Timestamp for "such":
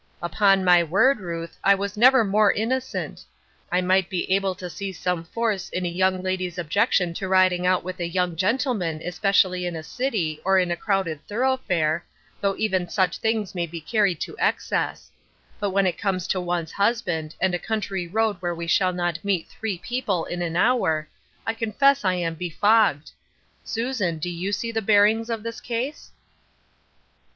12.89-13.19